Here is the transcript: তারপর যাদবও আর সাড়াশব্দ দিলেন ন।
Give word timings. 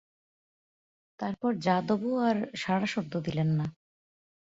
তারপর 1.19 1.51
যাদবও 1.57 2.13
আর 2.27 2.37
সাড়াশব্দ 2.55 3.13
দিলেন 3.25 3.49
ন। 3.57 3.59